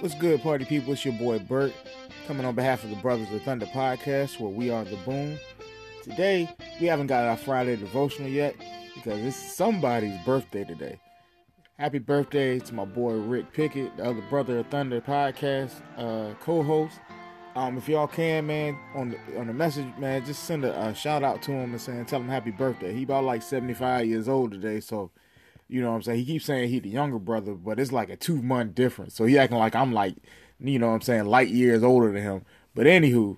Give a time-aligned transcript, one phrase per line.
[0.00, 0.92] What's good, party people?
[0.92, 1.72] It's your boy Bert
[2.28, 5.36] coming on behalf of the Brothers of Thunder podcast, where we are the boom.
[6.04, 6.48] Today,
[6.80, 8.54] we haven't got our Friday devotional yet
[8.94, 11.00] because it's somebody's birthday today.
[11.80, 17.00] Happy birthday to my boy Rick Pickett, the other Brother of Thunder podcast uh, co-host.
[17.56, 20.94] Um, if y'all can, man, on the on the message, man, just send a, a
[20.94, 22.94] shout out to him and saying, tell him happy birthday.
[22.94, 25.10] He about like seventy five years old today, so
[25.68, 26.18] you know what I'm saying?
[26.20, 29.14] He keeps saying he the younger brother, but it's like a two month difference.
[29.14, 30.16] So he acting like I'm like,
[30.58, 32.44] you know what I'm saying, light years older than him.
[32.74, 33.36] But anywho,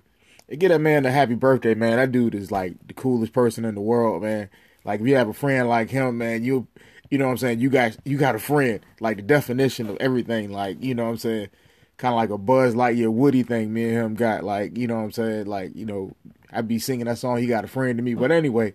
[0.57, 1.97] get that man a happy birthday, man.
[1.97, 4.49] That dude is like the coolest person in the world, man.
[4.83, 6.67] Like if you have a friend like him, man, you
[7.09, 8.79] you know what I'm saying, you got you got a friend.
[9.01, 11.49] Like the definition of everything, like, you know what I'm saying?
[11.97, 14.43] Kind of like a Buzz Lightyear Woody thing me and him got.
[14.43, 15.45] Like, you know what I'm saying?
[15.45, 16.15] Like, you know,
[16.51, 18.13] I'd be singing that song, he got a friend to me.
[18.13, 18.73] But anyway,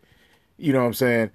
[0.58, 1.30] you know what I'm saying?